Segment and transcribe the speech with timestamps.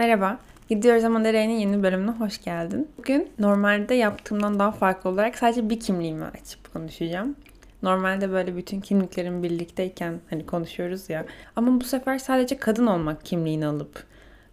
[0.00, 2.88] Merhaba, Gidiyoruz ama Nereye'nin yeni bölümüne hoş geldin.
[2.98, 7.36] Bugün normalde yaptığımdan daha farklı olarak sadece bir kimliğimi açıp konuşacağım.
[7.82, 11.26] Normalde böyle bütün kimliklerin birlikteyken hani konuşuyoruz ya.
[11.56, 14.04] Ama bu sefer sadece kadın olmak kimliğini alıp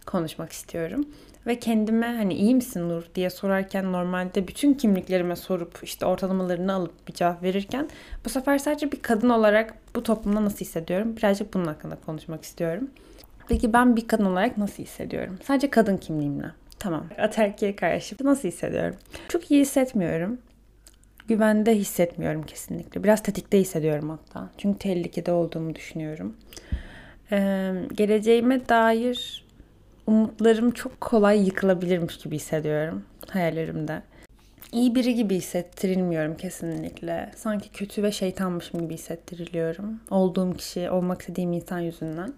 [0.06, 1.04] konuşmak istiyorum.
[1.46, 7.08] Ve kendime hani iyi misin Nur diye sorarken normalde bütün kimliklerime sorup işte ortalamalarını alıp
[7.08, 7.88] bir cevap verirken
[8.24, 12.88] bu sefer sadece bir kadın olarak bu toplumda nasıl hissediyorum birazcık bunun hakkında konuşmak istiyorum.
[13.48, 15.38] Peki ben bir kadın olarak nasıl hissediyorum?
[15.44, 16.46] Sadece kadın kimliğimle.
[16.78, 17.06] Tamam.
[17.18, 18.96] Aterkiye karşı nasıl hissediyorum?
[19.28, 20.38] Çok iyi hissetmiyorum.
[21.28, 23.04] Güvende hissetmiyorum kesinlikle.
[23.04, 24.50] Biraz tetikte hissediyorum hatta.
[24.58, 26.36] Çünkü tehlikede olduğumu düşünüyorum.
[27.32, 29.44] Ee, geleceğime dair
[30.06, 34.02] umutlarım çok kolay yıkılabilirmiş gibi hissediyorum hayallerimde.
[34.72, 37.30] İyi biri gibi hissettirilmiyorum kesinlikle.
[37.36, 40.00] Sanki kötü ve şeytanmışım gibi hissettiriliyorum.
[40.10, 42.32] Olduğum kişi, olmak istediğim insan yüzünden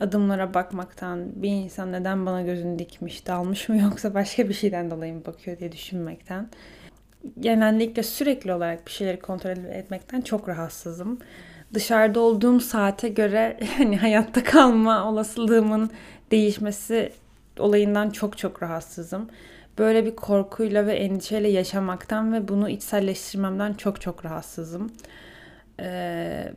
[0.00, 5.14] adımlara bakmaktan bir insan neden bana gözünü dikmiş, dalmış mı yoksa başka bir şeyden dolayı
[5.14, 6.48] mı bakıyor diye düşünmekten
[7.40, 11.18] genellikle sürekli olarak bir şeyleri kontrol etmekten çok rahatsızım.
[11.74, 15.90] Dışarıda olduğum saate göre hani hayatta kalma olasılığımın
[16.30, 17.12] değişmesi
[17.58, 19.28] olayından çok çok rahatsızım.
[19.78, 24.92] Böyle bir korkuyla ve endişeyle yaşamaktan ve bunu içselleştirmemden çok çok rahatsızım.
[25.80, 26.52] Ee,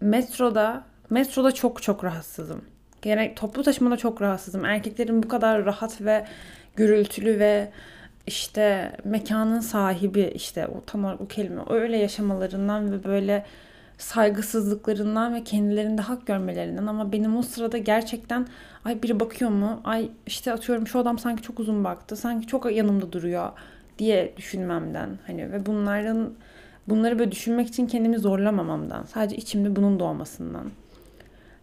[0.00, 2.62] metroda Metroda çok çok rahatsızım.
[3.02, 4.64] Gerek toplu taşımada çok rahatsızım.
[4.64, 6.26] Erkeklerin bu kadar rahat ve
[6.76, 7.70] gürültülü ve
[8.26, 13.44] işte mekanın sahibi işte o tam olarak o kelime öyle yaşamalarından ve böyle
[13.98, 18.46] saygısızlıklarından ve kendilerinde hak görmelerinden ama benim o sırada gerçekten
[18.84, 19.80] ay biri bakıyor mu?
[19.84, 22.16] Ay işte atıyorum şu adam sanki çok uzun baktı.
[22.16, 23.52] Sanki çok yanımda duruyor
[23.98, 26.32] diye düşünmemden hani ve bunların
[26.88, 30.70] bunları böyle düşünmek için kendimi zorlamamamdan sadece içimde bunun doğmasından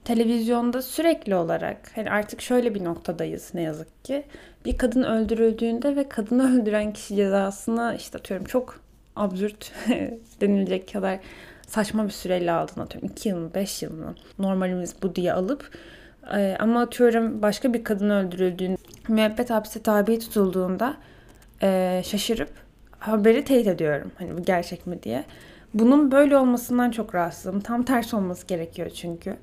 [0.07, 4.23] televizyonda sürekli olarak hani artık şöyle bir noktadayız ne yazık ki.
[4.65, 8.79] Bir kadın öldürüldüğünde ve kadını öldüren kişi cezasını işte atıyorum çok
[9.15, 9.71] absürt
[10.41, 11.19] denilecek kadar
[11.67, 13.09] saçma bir süreyle aldığını atıyorum.
[13.09, 15.71] 2 yıl mı 5 yıl mı normalimiz bu diye alıp
[16.33, 18.77] e, ama atıyorum başka bir kadın öldürüldüğünde
[19.07, 20.97] müebbet hapse tabi tutulduğunda
[21.61, 22.49] e, şaşırıp
[22.99, 24.11] haberi teyit ediyorum.
[24.17, 25.23] Hani bu gerçek mi diye.
[25.73, 27.59] Bunun böyle olmasından çok rahatsızım.
[27.59, 29.37] Tam tersi olması gerekiyor çünkü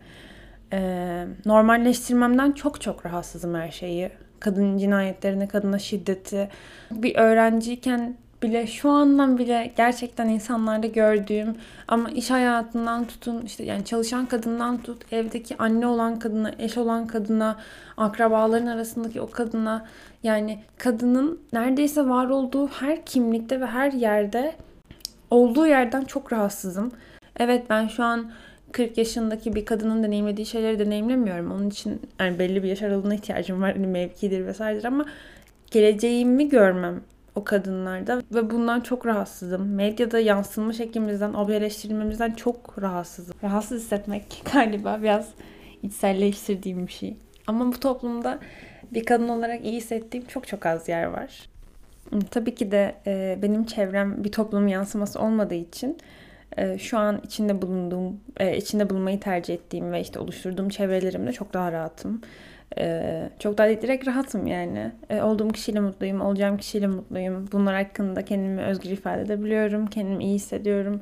[0.75, 4.11] e, normalleştirmemden çok çok rahatsızım her şeyi.
[4.41, 6.49] Kadın cinayetlerini, kadına şiddeti.
[6.91, 11.57] Bir öğrenciyken bile şu andan bile gerçekten insanlarda gördüğüm
[11.89, 17.07] ama iş hayatından tutun işte yani çalışan kadından tut evdeki anne olan kadına, eş olan
[17.07, 17.57] kadına,
[17.97, 19.87] akrabaların arasındaki o kadına
[20.23, 24.55] yani kadının neredeyse var olduğu her kimlikte ve her yerde
[25.31, 26.93] olduğu yerden çok rahatsızım.
[27.37, 28.31] Evet ben şu an
[28.75, 31.53] 40 yaşındaki bir kadının deneyimlediği şeyleri deneyimlemiyorum.
[31.53, 33.73] Onun için yani belli bir yaş aralığına ihtiyacım var.
[33.73, 35.05] Hani mevkidir vesairedir ama
[35.71, 37.01] geleceğimi görmem
[37.35, 39.75] o kadınlarda ve bundan çok rahatsızım.
[39.75, 43.35] Medyada yansıma şeklimizden, objeleştirilmemizden çok rahatsızım.
[43.45, 45.29] Rahatsız hissetmek galiba biraz
[45.83, 47.17] içselleştirdiğim bir şey.
[47.47, 48.39] Ama bu toplumda
[48.93, 51.49] bir kadın olarak iyi hissettiğim çok çok az yer var.
[52.31, 52.95] Tabii ki de
[53.43, 55.99] benim çevrem bir toplumun yansıması olmadığı için
[56.79, 61.73] şu an içinde bulunduğum, e, içinde bulunmayı tercih ettiğim ve işte oluşturduğum çevrelerimde çok daha
[61.73, 62.21] rahatım.
[62.79, 64.93] E, çok daha direkt rahatım yani.
[65.11, 67.49] E, olduğum kişiyle mutluyum, olacağım kişiyle mutluyum.
[67.53, 71.01] Bunlar hakkında kendimi özgür ifade edebiliyorum, kendimi iyi hissediyorum.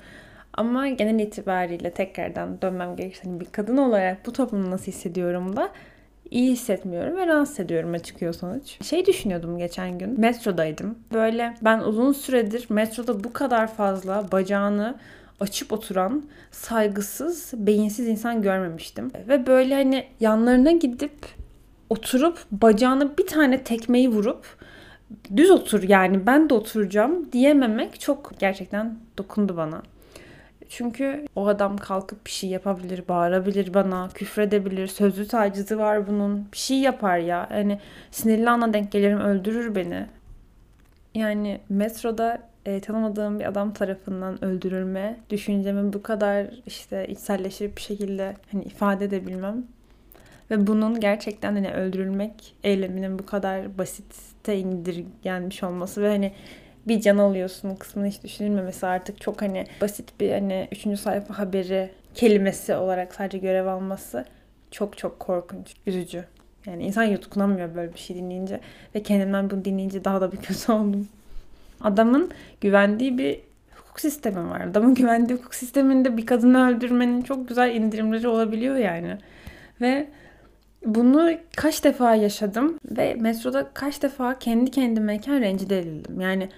[0.54, 5.68] Ama genel itibariyle tekrardan dönmem gerekirse hani bir kadın olarak bu toplumu nasıl hissediyorum da
[6.30, 8.84] iyi hissetmiyorum ve rahatsız ediyorum çıkıyor sonuç.
[8.84, 10.20] Şey düşünüyordum geçen gün.
[10.20, 10.98] Metrodaydım.
[11.12, 14.94] Böyle ben uzun süredir metroda bu kadar fazla bacağını
[15.42, 19.12] açıp oturan saygısız, beyinsiz insan görmemiştim.
[19.28, 21.12] Ve böyle hani yanlarına gidip
[21.90, 24.46] oturup bacağına bir tane tekmeyi vurup
[25.36, 29.82] düz otur yani ben de oturacağım diyememek çok gerçekten dokundu bana.
[30.68, 36.46] Çünkü o adam kalkıp bir şey yapabilir, bağırabilir bana, küfredebilir, sözlü tacizi var bunun.
[36.52, 37.48] Bir şey yapar ya.
[37.52, 37.78] Yani
[38.10, 40.06] sinirli ana denk gelirim öldürür beni.
[41.14, 48.36] Yani metroda e, tanımadığım bir adam tarafından öldürülme düşüncemi bu kadar işte içselleştirip bir şekilde
[48.52, 49.64] hani ifade edebilmem
[50.50, 56.32] ve bunun gerçekten hani öldürülmek eyleminin bu kadar basite indirgenmiş olması ve hani
[56.88, 61.90] bir can alıyorsun kısmını hiç düşünülmemesi artık çok hani basit bir hani üçüncü sayfa haberi
[62.14, 64.24] kelimesi olarak sadece görev alması
[64.70, 66.24] çok çok korkunç, üzücü.
[66.66, 68.60] Yani insan yutkunamıyor böyle bir şey dinleyince
[68.94, 71.08] ve kendimden bunu dinleyince daha da bir kötü oldum.
[71.84, 72.30] Adamın
[72.60, 73.40] güvendiği bir
[73.74, 74.60] hukuk sistemi var.
[74.60, 79.18] Adamın güvendiği hukuk sisteminde bir kadını öldürmenin çok güzel indirimleri olabiliyor yani.
[79.80, 80.08] Ve
[80.86, 86.20] Bunu kaç defa yaşadım ve metroda kaç defa kendi kendimeyken rencide edildim.
[86.20, 86.48] Yani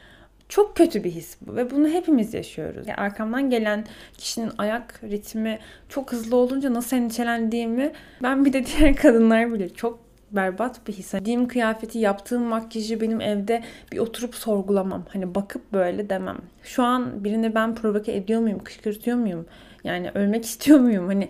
[0.48, 2.86] çok kötü bir his bu ve bunu hepimiz yaşıyoruz.
[2.88, 3.84] Yani arkamdan gelen
[4.18, 7.92] kişinin ayak ritmi çok hızlı olunca nasıl endişelendiğimi
[8.22, 9.74] ben bir de diğer kadınlar bilir.
[9.74, 10.03] Çok
[10.36, 11.12] berbat bir his.
[11.12, 15.04] Giydiğim kıyafeti, yaptığım makyajı benim evde bir oturup sorgulamam.
[15.08, 16.38] Hani bakıp böyle demem.
[16.62, 19.46] Şu an birini ben provoke ediyor muyum, kışkırtıyor muyum?
[19.84, 21.06] Yani ölmek istiyor muyum?
[21.06, 21.28] Hani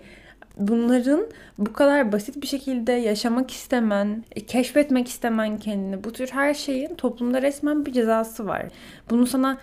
[0.56, 1.26] bunların
[1.58, 6.94] bu kadar basit bir şekilde yaşamak istemen, e, keşfetmek istemen kendini, bu tür her şeyin
[6.94, 8.66] toplumda resmen bir cezası var.
[9.10, 9.58] Bunu sana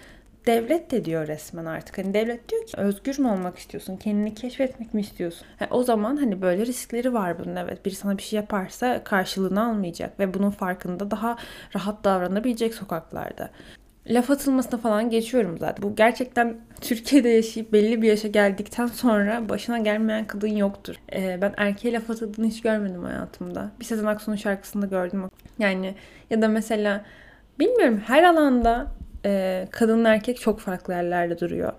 [0.45, 1.97] devlet de diyor resmen artık.
[1.97, 3.97] Hani devlet diyor ki özgür mü olmak istiyorsun?
[3.97, 5.47] Kendini keşfetmek mi istiyorsun?
[5.59, 7.85] Yani o zaman hani böyle riskleri var bunun evet.
[7.85, 11.38] Biri sana bir şey yaparsa karşılığını almayacak ve bunun farkında daha
[11.75, 13.49] rahat davranabilecek sokaklarda
[14.07, 15.83] laf atılmasına falan geçiyorum zaten.
[15.83, 20.95] Bu gerçekten Türkiye'de yaşayıp belli bir yaşa geldikten sonra başına gelmeyen kadın yoktur.
[21.13, 23.71] Ee, ben erkeğe laf atıldığını hiç görmedim hayatımda.
[23.79, 25.29] Bir Sezen Aksu'nun şarkısında gördüm.
[25.59, 25.95] Yani
[26.29, 27.05] ya da mesela
[27.59, 28.88] bilmiyorum her alanda
[29.25, 31.73] e, kadın erkek çok farklı yerlerde duruyor.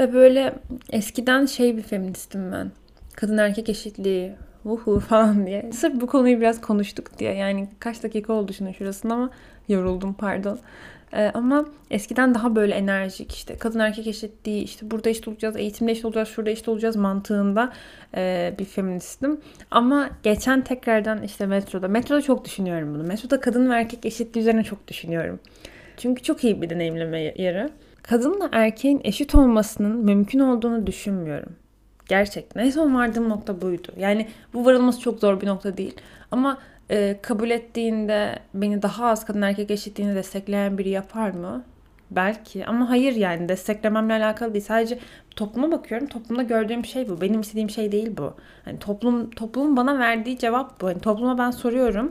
[0.00, 0.54] Ve böyle
[0.92, 2.70] eskiden şey bir feministim ben.
[3.16, 4.32] Kadın erkek eşitliği,
[4.64, 5.72] uhu falan diye.
[5.72, 7.34] Sırf bu konuyu biraz konuştuk diye.
[7.34, 9.30] Yani kaç dakika oldu şunun şurasında ama
[9.68, 10.58] yoruldum pardon.
[11.12, 15.92] Ee, ama eskiden daha böyle enerjik işte kadın erkek eşitliği işte burada eşit olacağız, eğitimde
[15.92, 17.72] eşit olacağız, şurada eşit olacağız mantığında
[18.16, 19.40] e, bir feministim.
[19.70, 23.02] Ama geçen tekrardan işte metroda, metroda çok düşünüyorum bunu.
[23.02, 25.40] Metroda kadın ve erkek eşitliği üzerine çok düşünüyorum.
[25.96, 27.68] Çünkü çok iyi bir deneyimleme yeri.
[28.02, 31.52] Kadınla erkeğin eşit olmasının mümkün olduğunu düşünmüyorum.
[32.08, 32.60] Gerçekten.
[32.60, 33.88] En son vardığım nokta buydu.
[33.96, 35.94] Yani bu varılması çok zor bir nokta değil.
[36.30, 36.58] Ama
[36.90, 41.64] e, kabul ettiğinde beni daha az kadın erkek eşitliğini destekleyen biri yapar mı?
[42.10, 44.64] Belki ama hayır yani desteklememle alakalı değil.
[44.64, 44.98] Sadece
[45.36, 46.06] topluma bakıyorum.
[46.06, 47.20] Toplumda gördüğüm şey bu.
[47.20, 48.34] Benim istediğim şey değil bu.
[48.64, 50.86] Hani toplum toplumun bana verdiği cevap bu.
[50.86, 52.08] Hani topluma ben soruyorum.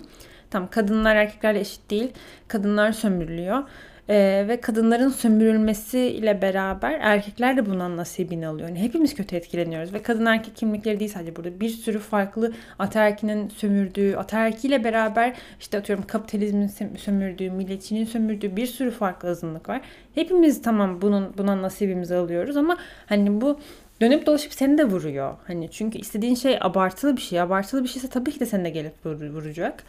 [0.50, 2.12] Tamam kadınlar erkeklerle eşit değil.
[2.48, 3.64] Kadınlar sömürülüyor.
[4.10, 8.70] Ee, ve kadınların sömürülmesiyle beraber erkekler de bundan nasibini alıyor.
[8.70, 11.60] Yani hepimiz kötü etkileniyoruz ve kadın erkek kimlikleri değil sadece burada.
[11.60, 18.92] Bir sürü farklı ataerkinin sömürdüğü, ataerkiyle beraber işte atıyorum kapitalizmin sömürdüğü, milletçinin sömürdüğü bir sürü
[18.92, 19.82] farklı azınlık var.
[20.16, 23.60] Hepimiz tamam bunun buna nasibimizi alıyoruz ama hani bu
[24.02, 25.34] dönüp dolaşıp seni de vuruyor.
[25.48, 27.42] Hani çünkü istediğin şey abartılı bir şey.
[27.42, 29.84] Abartılı bir şeyse tabii ki de seni de gelip vuracak.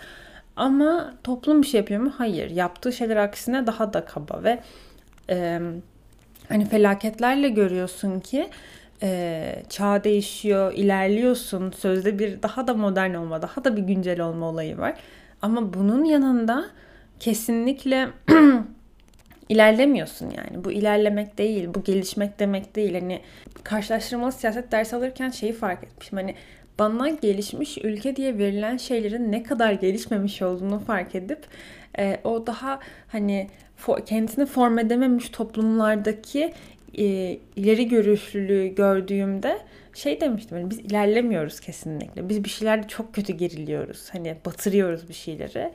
[0.56, 2.12] Ama toplum bir şey yapıyor mu?
[2.18, 2.50] Hayır.
[2.50, 4.60] Yaptığı şeyler aksine daha da kaba ve
[5.30, 5.60] e,
[6.48, 8.50] hani felaketlerle görüyorsun ki
[9.02, 11.70] e, çağ değişiyor, ilerliyorsun.
[11.70, 14.94] Sözde bir daha da modern olma, daha da bir güncel olma olayı var.
[15.42, 16.66] Ama bunun yanında
[17.20, 18.08] kesinlikle
[19.48, 20.64] ilerlemiyorsun yani.
[20.64, 22.94] Bu ilerlemek değil, bu gelişmek demek değil.
[22.94, 23.20] Hani
[23.64, 26.18] karşılaştırmalı siyaset dersi alırken şeyi fark etmişim.
[26.18, 26.34] Hani
[26.78, 31.38] bana gelişmiş ülke diye verilen şeylerin ne kadar gelişmemiş olduğunu fark edip
[31.98, 36.52] e, o daha hani for, kendisini form edememiş toplumlardaki
[36.98, 37.04] e,
[37.56, 39.58] ileri görüşlülüğü gördüğümde
[39.94, 42.28] şey demiştim hani biz ilerlemiyoruz kesinlikle.
[42.28, 44.08] Biz bir şeylerde çok kötü geriliyoruz.
[44.12, 45.72] Hani batırıyoruz bir şeyleri.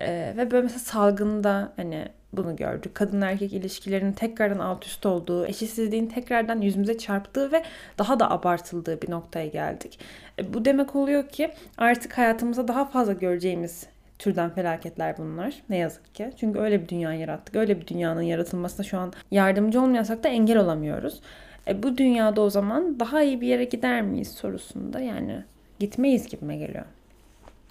[0.00, 2.94] E, ve böyle mesela salgında hani bunu gördük.
[2.94, 7.62] Kadın erkek ilişkilerinin tekrardan alt üst olduğu, eşitsizliğin tekrardan yüzümüze çarptığı ve
[7.98, 9.98] daha da abartıldığı bir noktaya geldik.
[10.38, 13.86] E, bu demek oluyor ki artık hayatımızda daha fazla göreceğimiz
[14.18, 15.54] türden felaketler bunlar.
[15.68, 16.30] Ne yazık ki.
[16.36, 17.56] Çünkü öyle bir dünya yarattık.
[17.56, 21.20] Öyle bir dünyanın yaratılmasına şu an yardımcı olmayasak da engel olamıyoruz.
[21.68, 25.44] E, bu dünyada o zaman daha iyi bir yere gider miyiz sorusunda yani
[25.78, 26.84] gitmeyiz gibime geliyor.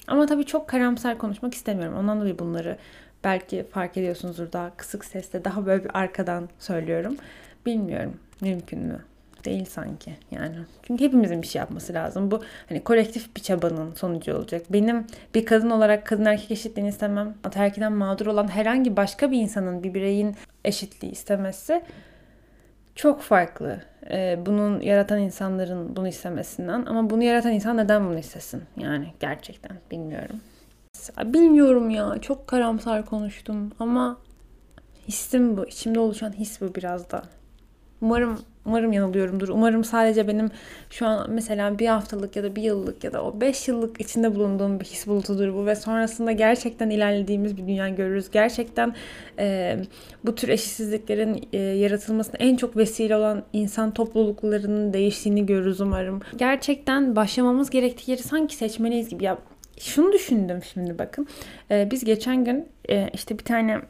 [0.07, 1.98] Ama tabii çok karamsar konuşmak istemiyorum.
[1.98, 2.77] Ondan dolayı bunları
[3.24, 7.17] belki fark ediyorsunuzdur daha kısık sesle daha böyle bir arkadan söylüyorum.
[7.65, 9.00] Bilmiyorum mümkün mü?
[9.45, 10.55] Değil sanki yani.
[10.83, 12.31] Çünkü hepimizin bir şey yapması lazım.
[12.31, 14.62] Bu hani kolektif bir çabanın sonucu olacak.
[14.69, 17.36] Benim bir kadın olarak kadın erkek eşitliğini istemem.
[17.43, 21.83] Ataerkiden mağdur olan herhangi başka bir insanın, bir bireyin eşitliği istemesi
[22.95, 23.81] çok farklı.
[24.12, 26.85] Ee, bunun yaratan insanların bunu istemesinden.
[26.85, 28.63] Ama bunu yaratan insan neden bunu istesin?
[28.77, 30.41] Yani gerçekten bilmiyorum.
[31.23, 32.17] Bilmiyorum ya.
[32.21, 34.17] Çok karamsar konuştum ama
[35.07, 35.65] hissim bu.
[35.65, 37.23] İçimde oluşan his bu biraz da.
[38.01, 39.50] Umarım umarım yanılıyorumdur.
[39.50, 40.51] Umarım sadece benim
[40.89, 44.36] şu an mesela bir haftalık ya da bir yıllık ya da o beş yıllık içinde
[44.36, 48.32] bulunduğum bir his bulutudur bu ve sonrasında gerçekten ilerlediğimiz bir dünya görürüz.
[48.32, 48.96] Gerçekten
[49.39, 49.77] e,
[50.25, 56.20] bu tür eşitsizliklerin e, yaratılmasına en çok vesile olan insan topluluklarının değiştiğini görürüz umarım.
[56.38, 59.24] Gerçekten başlamamız gerektiği yeri sanki seçmeliyiz gibi.
[59.24, 59.38] Ya
[59.79, 61.27] şunu düşündüm şimdi bakın.
[61.72, 63.82] Ee, biz geçen gün e, işte bir tane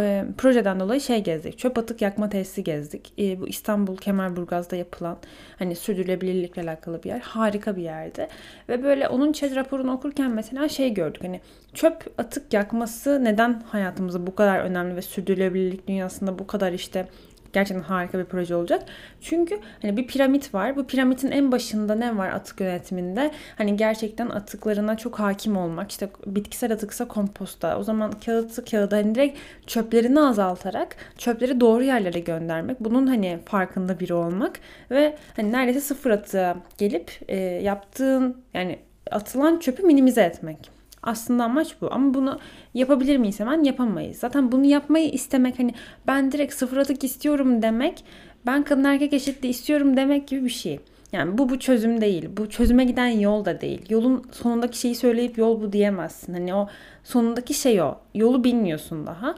[0.00, 1.58] e, projeden dolayı şey gezdik.
[1.58, 3.12] Çöp atık yakma tesisi gezdik.
[3.18, 5.16] E, bu İstanbul Kemerburgaz'da yapılan
[5.58, 7.20] hani sürdürülebilirlikle alakalı bir yer.
[7.20, 8.28] Harika bir yerdi.
[8.68, 11.24] Ve böyle onun ÇED raporunu okurken mesela şey gördük.
[11.24, 11.40] Hani
[11.74, 17.06] çöp atık yakması neden hayatımızda bu kadar önemli ve sürdürülebilirlik dünyasında bu kadar işte
[17.54, 18.82] gerçekten harika bir proje olacak.
[19.20, 20.76] Çünkü hani bir piramit var.
[20.76, 23.30] Bu piramitin en başında ne var atık yönetiminde?
[23.58, 25.90] Hani gerçekten atıklarına çok hakim olmak.
[25.90, 27.78] İşte bitkisel atıksa komposta.
[27.78, 32.80] O zaman kağıtsı kağıda hani direkt çöplerini azaltarak çöpleri doğru yerlere göndermek.
[32.80, 38.78] Bunun hani farkında biri olmak ve hani neredeyse sıfır atığa gelip e, yaptığın yani
[39.10, 40.73] atılan çöpü minimize etmek.
[41.04, 41.92] Aslında amaç bu.
[41.92, 42.38] Ama bunu
[42.74, 43.62] yapabilir miyiz hemen?
[43.62, 44.18] Yapamayız.
[44.18, 45.74] Zaten bunu yapmayı istemek hani
[46.06, 48.04] ben direkt sıfır atık istiyorum demek
[48.46, 50.80] ben kadın erkek eşitliği istiyorum demek gibi bir şey.
[51.12, 52.28] Yani bu bu çözüm değil.
[52.36, 53.82] Bu çözüme giden yol da değil.
[53.88, 56.32] Yolun sonundaki şeyi söyleyip yol bu diyemezsin.
[56.32, 56.68] Hani o
[57.04, 57.94] sonundaki şey o.
[58.14, 59.34] Yolu bilmiyorsun daha.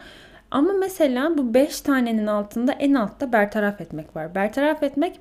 [0.51, 4.35] Ama mesela bu beş tanenin altında en altta bertaraf etmek var.
[4.35, 5.21] Bertaraf etmek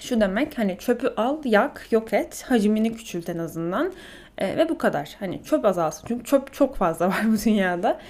[0.00, 3.92] şu demek hani çöpü al, yak, yok et, hacmini küçült en azından.
[4.38, 5.16] E, ve bu kadar.
[5.18, 6.04] Hani çöp azalsın.
[6.08, 8.00] Çünkü çöp çok fazla var bu dünyada.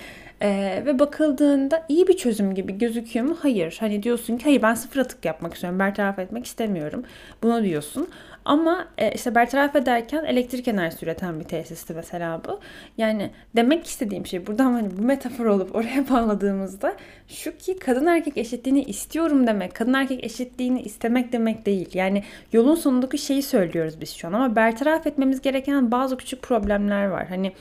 [0.42, 3.36] E, ve bakıldığında iyi bir çözüm gibi gözüküyor mu?
[3.42, 3.76] Hayır.
[3.80, 5.78] Hani diyorsun ki hayır ben sıfır atık yapmak istiyorum.
[5.78, 7.04] Bertaraf etmek istemiyorum.
[7.42, 8.08] Buna diyorsun.
[8.44, 12.60] Ama e, işte bertaraf ederken elektrik enerjisi üreten bir tesisti mesela bu.
[12.98, 16.96] Yani demek istediğim şey burada hani bu metafor olup oraya bağladığımızda
[17.28, 19.74] şu ki kadın erkek eşitliğini istiyorum demek.
[19.74, 21.88] Kadın erkek eşitliğini istemek demek değil.
[21.94, 27.06] Yani yolun sonundaki şeyi söylüyoruz biz şu an ama bertaraf etmemiz gereken bazı küçük problemler
[27.06, 27.26] var.
[27.28, 27.52] Hani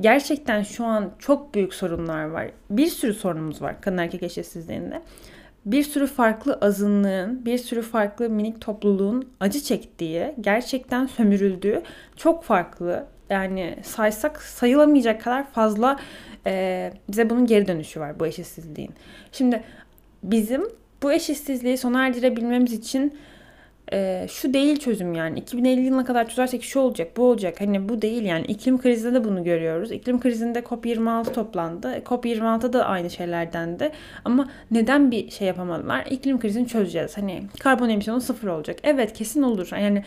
[0.00, 2.50] gerçekten şu an çok büyük sorunlar var.
[2.70, 5.02] Bir sürü sorunumuz var kadın erkek eşitsizliğinde
[5.66, 11.82] bir sürü farklı azınlığın, bir sürü farklı minik topluluğun acı çektiği, gerçekten sömürüldüğü
[12.16, 16.00] çok farklı yani saysak sayılamayacak kadar fazla
[16.46, 18.90] e, bize bunun geri dönüşü var bu eşitsizliğin.
[19.32, 19.62] Şimdi
[20.22, 20.62] bizim
[21.02, 23.18] bu eşitsizliği sona erdirebilmemiz için
[23.92, 28.02] e, şu değil çözüm yani 2050 yılına kadar çözersek şu olacak bu olacak hani bu
[28.02, 29.92] değil yani iklim krizinde de bunu görüyoruz.
[29.92, 31.98] İklim krizinde COP26 toplandı.
[31.98, 33.92] COP26 da aynı şeylerdendi.
[34.24, 36.06] Ama neden bir şey yapamadılar?
[36.10, 37.16] İklim krizini çözeceğiz.
[37.16, 38.78] Hani karbon emisyonu sıfır olacak.
[38.82, 39.68] Evet kesin olur.
[39.72, 40.04] Yani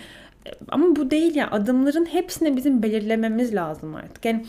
[0.48, 4.26] e, ama bu değil ya adımların hepsini bizim belirlememiz lazım artık.
[4.26, 4.46] Yani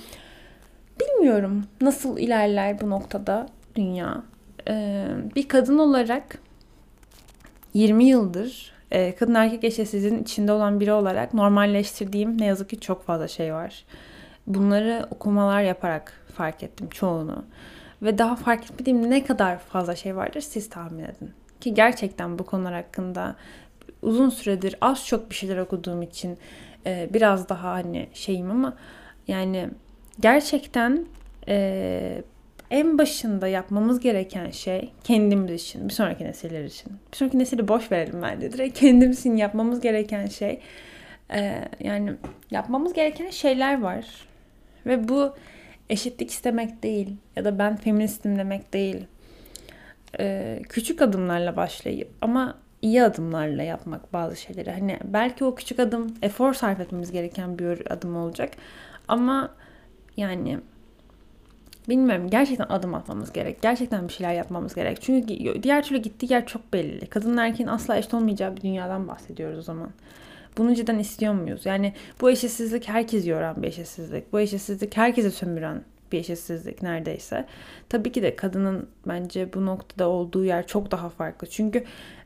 [1.00, 4.22] bilmiyorum nasıl ilerler bu noktada dünya.
[4.68, 5.06] Ee,
[5.36, 6.38] bir kadın olarak
[7.74, 13.04] 20 yıldır e, kadın erkek eşitsizliğinin içinde olan biri olarak normalleştirdiğim ne yazık ki çok
[13.04, 13.84] fazla şey var.
[14.46, 17.44] Bunları okumalar yaparak fark ettim çoğunu.
[18.02, 21.32] Ve daha fark etmediğim ne kadar fazla şey vardır siz tahmin edin.
[21.60, 23.36] Ki gerçekten bu konular hakkında
[24.02, 26.38] uzun süredir az çok bir şeyler okuduğum için
[26.86, 28.76] e, biraz daha hani şeyim ama
[29.28, 29.70] yani
[30.20, 31.06] gerçekten
[31.48, 32.22] e,
[32.70, 36.92] en başında yapmamız gereken şey kendimiz için, bir sonraki nesiller için.
[37.12, 38.52] Bir sonraki nesili boş verelim bence.
[38.52, 40.60] Direkt kendimiz için yapmamız gereken şey.
[41.34, 42.12] E, yani
[42.50, 44.04] yapmamız gereken şeyler var.
[44.86, 45.34] Ve bu
[45.90, 49.06] eşitlik istemek değil ya da ben feministim demek değil.
[50.20, 54.70] E, küçük adımlarla başlayıp ama iyi adımlarla yapmak bazı şeyleri.
[54.70, 58.52] Hani belki o küçük adım efor sarf etmemiz gereken bir adım olacak.
[59.08, 59.54] Ama
[60.16, 60.58] yani
[61.88, 63.62] Bilmiyorum gerçekten adım atmamız gerek.
[63.62, 65.02] Gerçekten bir şeyler yapmamız gerek.
[65.02, 67.06] Çünkü diğer türlü gittiği yer çok belli.
[67.06, 69.90] Kadın erkeğin asla eşit olmayacağı bir dünyadan bahsediyoruz o zaman.
[70.58, 71.66] Bunu cidden istiyor muyuz?
[71.66, 74.32] Yani bu eşitsizlik herkes yoran bir eşitsizlik.
[74.32, 77.44] Bu eşitsizlik herkese sömüren bir eşitsizlik neredeyse.
[77.88, 81.46] Tabii ki de kadının bence bu noktada olduğu yer çok daha farklı.
[81.46, 81.84] Çünkü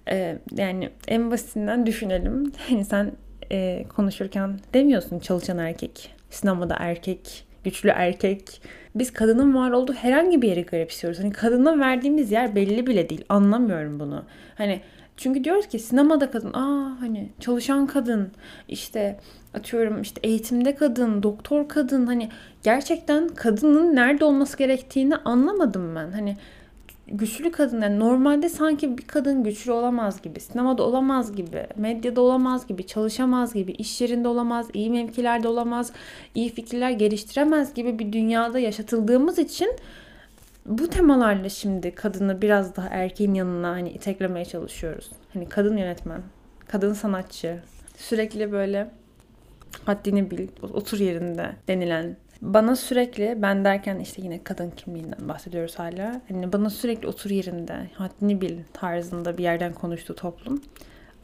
[0.09, 2.52] e, yani en basitinden düşünelim.
[2.69, 3.12] Hani sen
[3.52, 8.62] e, konuşurken demiyorsun çalışan erkek, sinemada erkek, güçlü erkek.
[8.95, 11.21] Biz kadının var olduğu herhangi bir yeri garipsiyoruz.
[11.21, 13.25] Hani kadına verdiğimiz yer belli bile değil.
[13.29, 14.25] Anlamıyorum bunu.
[14.55, 14.81] Hani
[15.17, 18.31] çünkü diyoruz ki sinemada kadın, aa hani çalışan kadın,
[18.69, 19.21] işte
[19.55, 22.29] atıyorum işte eğitimde kadın, doktor kadın hani
[22.63, 26.11] gerçekten kadının nerede olması gerektiğini anlamadım ben.
[26.13, 26.37] Hani
[27.12, 32.66] güçlü kadın yani normalde sanki bir kadın güçlü olamaz gibi, sinemada olamaz gibi, medyada olamaz
[32.66, 35.92] gibi, çalışamaz gibi, iş yerinde olamaz, iyi mevkilerde olamaz,
[36.35, 39.76] iyi fikirler geliştiremez gibi bir dünyada yaşatıldığımız için
[40.66, 45.11] bu temalarla şimdi kadını biraz daha erkeğin yanına hani iteklemeye çalışıyoruz.
[45.33, 46.23] Hani kadın yönetmen,
[46.69, 47.62] kadın sanatçı,
[47.97, 48.90] sürekli böyle
[49.85, 56.21] haddini bil, otur yerinde denilen bana sürekli ben derken işte yine kadın kimliğinden bahsediyoruz hala.
[56.29, 60.63] Hani bana sürekli otur yerinde, haddini bil tarzında bir yerden konuştu toplum.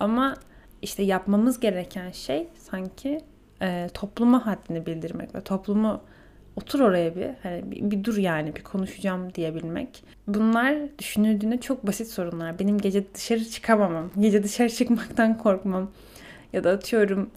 [0.01, 0.37] Ama
[0.83, 3.21] işte yapmamız gereken şey sanki
[3.63, 6.01] e, topluma haddini bildirmek ve toplumu
[6.57, 10.05] otur oraya bir, hani bir, bir dur yani bir konuşacağım diyebilmek.
[10.27, 12.59] Bunlar düşünüldüğünde çok basit sorunlar.
[12.59, 15.91] Benim gece dışarı çıkamamam, gece dışarı çıkmaktan korkmam
[16.53, 17.31] ya da atıyorum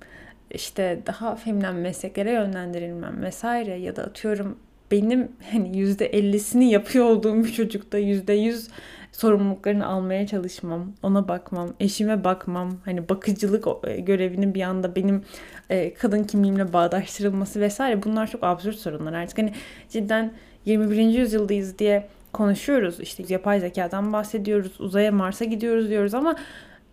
[0.53, 4.58] işte daha feminen mesleklere yönlendirilmem vesaire ya da atıyorum
[4.91, 8.67] benim hani yüzde ellisini yapıyor olduğum bir çocukta yüzde yüz
[9.12, 15.24] sorumluluklarını almaya çalışmam, ona bakmam, eşime bakmam, hani bakıcılık e, görevinin bir anda benim
[15.70, 19.13] e, kadın kimliğimle bağdaştırılması vesaire bunlar çok absürt sorunlar.
[19.13, 19.53] Artık hani
[19.89, 20.34] cidden
[20.65, 20.98] 21.
[20.98, 23.00] yüzyıldayız diye konuşuyoruz.
[23.00, 26.36] İşte yapay zekadan bahsediyoruz, uzaya Mars'a gidiyoruz diyoruz ama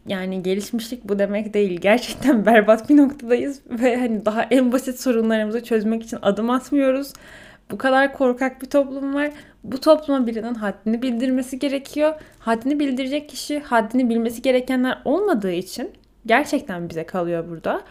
[0.08, 1.80] yani gelişmişlik bu demek değil.
[1.80, 7.12] Gerçekten berbat bir noktadayız ve hani daha en basit sorunlarımızı çözmek için adım atmıyoruz.
[7.70, 9.30] Bu kadar korkak bir toplum var.
[9.64, 12.14] Bu topluma birinin haddini bildirmesi gerekiyor.
[12.38, 15.90] Haddini bildirecek kişi haddini bilmesi gerekenler olmadığı için
[16.26, 17.82] gerçekten bize kalıyor burada.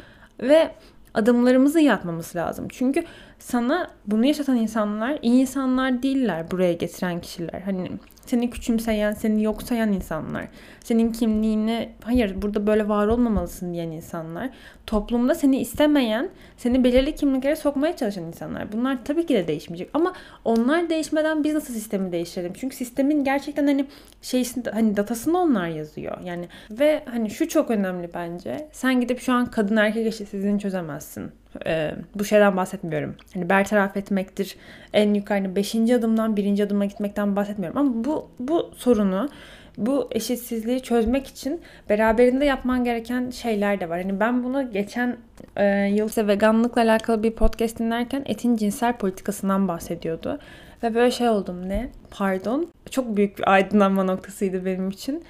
[0.41, 0.71] Ve
[1.13, 2.67] adımlarımızı yatmamız lazım.
[2.69, 3.03] Çünkü
[3.39, 7.61] sana bunu yaşatan insanlar iyi insanlar değiller buraya getiren kişiler.
[7.65, 7.89] Hani
[8.29, 10.47] seni küçümseyen, seni yok sayan insanlar.
[10.83, 14.49] Senin kimliğini hayır burada böyle var olmamalısın diyen insanlar.
[14.85, 18.71] Toplumda seni istemeyen, seni belirli kimliklere sokmaya çalışan insanlar.
[18.71, 20.13] Bunlar tabii ki de değişmeyecek ama
[20.45, 22.53] onlar değişmeden biz nasıl sistemi değiştirelim?
[22.55, 23.85] Çünkü sistemin gerçekten hani
[24.21, 26.17] şeysinde hani datasını onlar yazıyor.
[26.23, 28.69] Yani ve hani şu çok önemli bence.
[28.71, 31.31] Sen gidip şu an kadın erkek eşitsizliğini çözemezsin
[31.65, 33.15] e, bu şeyden bahsetmiyorum.
[33.33, 34.55] Hani bertaraf etmektir.
[34.93, 37.77] En yukarı hani beşinci adımdan birinci adıma gitmekten bahsetmiyorum.
[37.77, 39.29] Ama bu, bu sorunu
[39.77, 44.01] bu eşitsizliği çözmek için beraberinde yapman gereken şeyler de var.
[44.01, 45.17] Hani ben bunu geçen
[45.55, 50.39] e, yıl işte veganlıkla alakalı bir podcast dinlerken etin cinsel politikasından bahsediyordu.
[50.83, 51.89] Ve böyle şey oldum ne?
[52.11, 52.67] Pardon.
[52.91, 55.23] Çok büyük bir aydınlanma noktasıydı benim için.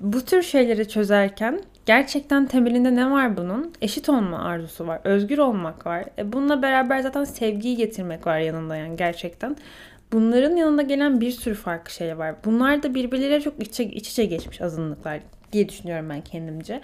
[0.00, 3.72] Bu tür şeyleri çözerken Gerçekten temelinde ne var bunun?
[3.82, 5.00] Eşit olma arzusu var.
[5.04, 6.04] Özgür olmak var.
[6.18, 9.56] E bununla beraber zaten sevgiyi getirmek var yanında yani gerçekten.
[10.12, 12.34] Bunların yanında gelen bir sürü farklı şey var.
[12.44, 15.20] Bunlar da birbirleriyle çok iç iç içe geçmiş azınlıklar
[15.52, 16.80] diye düşünüyorum ben kendimce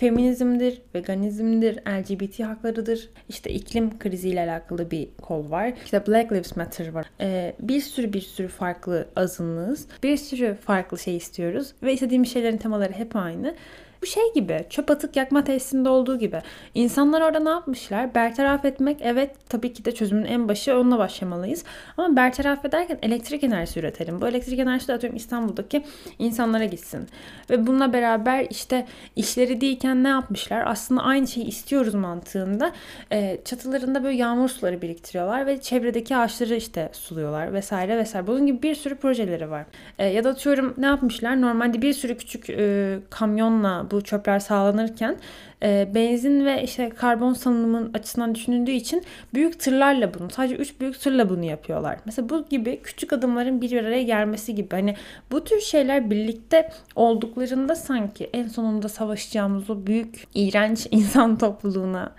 [0.00, 3.08] feminizmdir, veganizmdir, LGBT haklarıdır.
[3.28, 5.72] İşte iklim kriziyle alakalı bir kol var.
[5.84, 7.06] İşte Black Lives Matter var.
[7.20, 9.86] Ee, bir sürü bir sürü farklı azınlığız.
[10.02, 13.54] Bir sürü farklı şey istiyoruz ve istediğimiz şeylerin temaları hep aynı.
[14.02, 16.42] Bu şey gibi çöp atık yakma tesisinde olduğu gibi.
[16.74, 18.14] İnsanlar orada ne yapmışlar?
[18.14, 21.64] Bertaraf etmek evet tabii ki de çözümün en başı onunla başlamalıyız.
[21.96, 24.20] Ama bertaraf ederken elektrik enerjisi üretelim.
[24.20, 25.84] Bu elektrik enerjisi de atıyorum İstanbul'daki
[26.18, 27.08] insanlara gitsin.
[27.50, 28.86] Ve bununla beraber işte
[29.16, 30.62] işleri değilken ne yapmışlar?
[30.66, 32.72] Aslında aynı şeyi istiyoruz mantığında.
[33.12, 38.26] E, çatılarında böyle yağmur suları biriktiriyorlar ve çevredeki ağaçları işte suluyorlar vesaire vesaire.
[38.26, 39.64] Bunun gibi bir sürü projeleri var.
[39.98, 41.40] E, ya da atıyorum ne yapmışlar?
[41.40, 45.16] Normalde bir sürü küçük e, kamyonla bu çöpler sağlanırken
[45.62, 51.00] e, benzin ve işte karbon salınımın açısından düşünüldüğü için büyük tırlarla bunu sadece 3 büyük
[51.00, 51.98] tırla bunu yapıyorlar.
[52.04, 54.96] Mesela bu gibi küçük adımların bir araya gelmesi gibi hani
[55.30, 62.12] bu tür şeyler birlikte olduklarında sanki en sonunda savaşacağımız o büyük iğrenç insan topluluğuna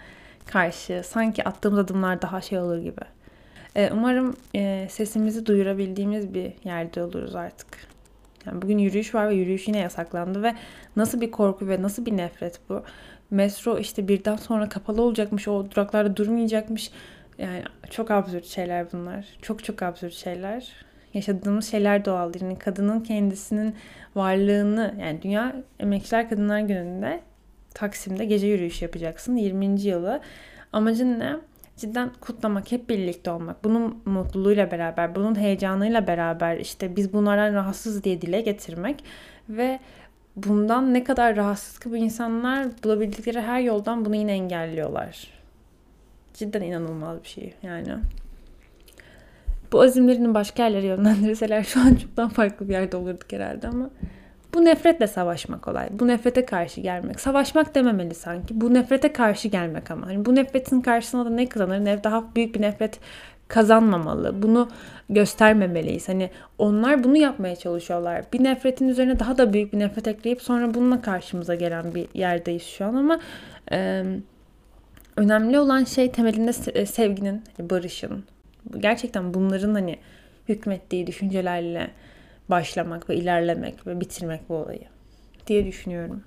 [0.46, 3.02] karşı sanki attığımız adımlar daha şey olur gibi.
[3.76, 7.91] E, umarım e, sesimizi duyurabildiğimiz bir yerde oluruz artık.
[8.46, 10.56] Yani bugün yürüyüş var ve yürüyüş yine yasaklandı ve
[10.96, 12.84] nasıl bir korku ve nasıl bir nefret bu.
[13.32, 16.92] Metro işte birden sonra kapalı olacakmış, o duraklarda durmayacakmış.
[17.38, 19.26] Yani çok absürt şeyler bunlar.
[19.42, 20.72] Çok çok absürt şeyler.
[21.14, 22.32] Yaşadığımız şeyler doğal.
[22.42, 23.76] Yani kadının kendisinin
[24.16, 27.20] varlığını yani Dünya Emekçiler Kadınlar Günü'nde
[27.74, 29.36] Taksim'de gece yürüyüş yapacaksın.
[29.36, 29.82] 20.
[29.82, 30.22] yılı.
[30.74, 31.36] Amacın ne?
[31.78, 38.04] Cidden kutlamak, hep birlikte olmak, bunun mutluluğuyla beraber, bunun heyecanıyla beraber işte biz bunlardan rahatsız
[38.04, 39.04] diye dile getirmek
[39.50, 39.80] ve
[40.36, 45.28] bundan ne kadar rahatsız ki bu insanlar bulabildikleri her yoldan bunu yine engelliyorlar.
[46.34, 47.96] Cidden inanılmaz bir şey yani.
[49.72, 53.90] Bu azimlerini başka yerlere yönlendirseler şu an çok daha farklı bir yerde olurduk herhalde ama
[54.54, 55.88] bu nefretle savaşmak kolay.
[55.92, 57.20] Bu nefrete karşı gelmek.
[57.20, 58.62] Savaşmak dememeli sanki.
[58.62, 60.08] Bu nefrete karşı gelmek ama.
[60.08, 61.86] Hani bu nefretin karşısında da ne kazanır?
[61.86, 63.00] Ne daha büyük bir nefret
[63.48, 64.42] kazanmamalı.
[64.42, 64.70] Bunu
[65.10, 66.10] göstermemeliyiz.
[66.10, 68.24] Hani onlar bunu yapmaya çalışıyorlar.
[68.34, 72.64] Bir nefretin üzerine daha da büyük bir nefret ekleyip sonra bununla karşımıza gelen bir yerdeyiz
[72.64, 73.20] şu an ama
[73.72, 74.04] e,
[75.18, 76.54] önemli olan şey temelinde
[76.86, 78.24] sevginin, barışın.
[78.80, 79.98] Gerçekten bunların hani
[80.50, 81.92] hükmettiği düşüncelerle
[82.52, 84.84] başlamak ve ilerlemek ve bitirmek bu olayı
[85.48, 86.24] diye düşünüyorum.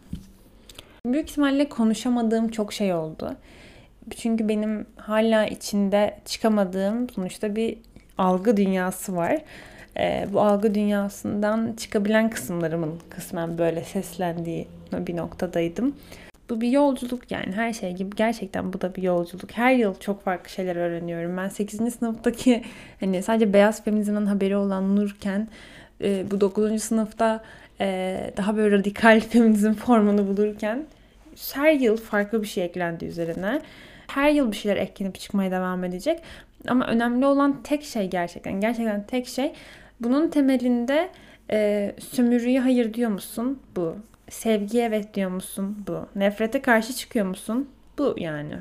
[1.06, 3.37] Büyük ihtimalle konuşamadığım çok şey oldu.
[4.16, 7.78] Çünkü benim hala içinde çıkamadığım sonuçta bir
[8.18, 9.42] algı dünyası var.
[9.98, 15.94] Ee, bu algı dünyasından çıkabilen kısımlarımın kısmen böyle seslendiği bir noktadaydım.
[16.50, 19.52] Bu bir yolculuk yani her şey gibi gerçekten bu da bir yolculuk.
[19.52, 21.37] Her yıl çok farklı şeyler öğreniyorum.
[21.37, 21.94] Ben 8.
[21.94, 22.62] sınıftaki
[23.00, 25.48] hani sadece beyaz feminizmden haberi olan Nurken
[26.05, 26.83] e, bu 9.
[26.83, 27.45] sınıfta
[27.81, 30.87] e, daha böyle radikal feminizm formunu bulurken
[31.53, 33.61] her yıl farklı bir şey eklendi üzerine.
[34.07, 36.21] Her yıl bir şeyler eklenip çıkmaya devam edecek.
[36.69, 39.53] Ama önemli olan tek şey gerçekten, gerçekten tek şey
[40.01, 41.11] bunun temelinde
[41.51, 43.62] e, sömürüye hayır diyor musun?
[43.77, 43.97] Bu.
[44.31, 45.85] Sevgiye evet diyor musun?
[45.87, 46.07] Bu.
[46.17, 47.69] Nefrete karşı çıkıyor musun?
[47.99, 48.55] Bu yani.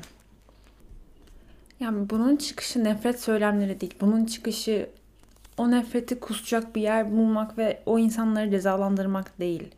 [1.80, 3.94] Yani bunun çıkışı nefret söylemleri değil.
[4.00, 4.88] Bunun çıkışı
[5.58, 9.74] o nefreti kusacak bir yer bulmak ve o insanları cezalandırmak değil.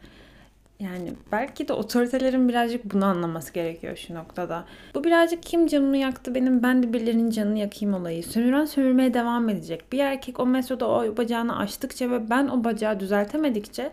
[0.81, 4.65] Yani belki de otoritelerin birazcık bunu anlaması gerekiyor şu noktada.
[4.95, 8.25] Bu birazcık kim canımı yaktı benim ben de birilerinin canını yakayım olayı.
[8.25, 9.93] Sömüren sömürmeye devam edecek.
[9.93, 13.93] Bir erkek o metroda o bacağını açtıkça ve ben o bacağı düzeltemedikçe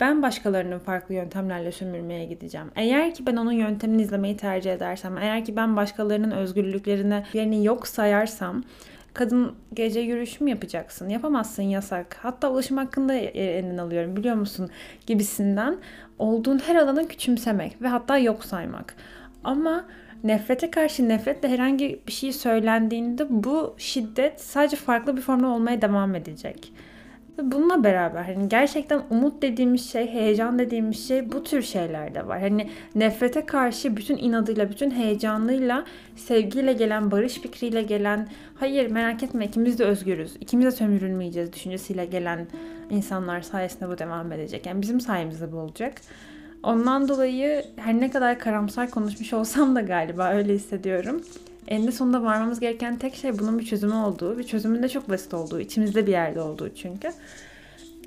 [0.00, 2.66] ben başkalarının farklı yöntemlerle sömürmeye gideceğim.
[2.76, 7.86] Eğer ki ben onun yöntemini izlemeyi tercih edersem, eğer ki ben başkalarının özgürlüklerine yerini yok
[7.86, 8.62] sayarsam
[9.14, 11.08] kadın gece yürüyüşü mü yapacaksın?
[11.08, 12.16] Yapamazsın yasak.
[12.22, 14.70] Hatta ulaşım hakkında elinden alıyorum biliyor musun?
[15.06, 15.76] Gibisinden
[16.18, 18.94] olduğun her alanı küçümsemek ve hatta yok saymak.
[19.44, 19.84] Ama
[20.24, 26.14] nefrete karşı nefretle herhangi bir şey söylendiğinde bu şiddet sadece farklı bir formda olmaya devam
[26.14, 26.72] edecek.
[27.38, 32.40] Bununla beraber hani gerçekten umut dediğimiz şey, heyecan dediğimiz şey bu tür şeyler de var.
[32.40, 35.84] Hani nefrete karşı bütün inadıyla, bütün heyecanıyla,
[36.16, 42.04] sevgiyle gelen, barış fikriyle gelen, hayır merak etme ikimiz de özgürüz, ikimiz de sömürülmeyeceğiz düşüncesiyle
[42.04, 42.46] gelen
[42.90, 44.66] insanlar sayesinde bu devam edecek.
[44.66, 45.94] Yani bizim sayemizde bu olacak.
[46.62, 51.22] Ondan dolayı her ne kadar karamsar konuşmuş olsam da galiba öyle hissediyorum
[51.68, 55.34] eninde sonunda varmamız gereken tek şey bunun bir çözümü olduğu ve çözümün de çok basit
[55.34, 57.12] olduğu, içimizde bir yerde olduğu çünkü.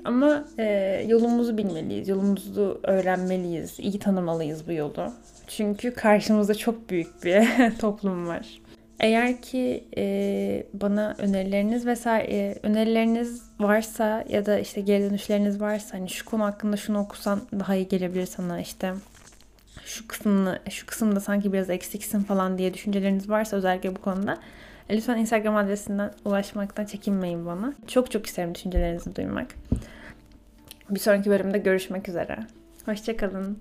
[0.04, 0.64] Ama e,
[1.08, 5.12] yolumuzu bilmeliyiz, yolumuzu öğrenmeliyiz, iyi tanımalıyız bu yolu.
[5.46, 7.46] Çünkü karşımızda çok büyük bir
[7.78, 8.60] toplum var.
[9.00, 15.98] Eğer ki e, bana önerileriniz vesaire e, önerileriniz varsa ya da işte geri dönüşleriniz varsa
[15.98, 18.92] hani şu konu hakkında şunu okusan daha iyi gelebilir sana işte
[19.84, 24.38] şu kısmını şu kısımda sanki biraz eksiksin falan diye düşünceleriniz varsa özellikle bu konuda
[24.90, 27.74] lütfen Instagram adresinden ulaşmaktan çekinmeyin bana.
[27.86, 29.46] Çok çok isterim düşüncelerinizi duymak.
[30.90, 32.38] Bir sonraki bölümde görüşmek üzere.
[32.86, 33.58] Hoşçakalın.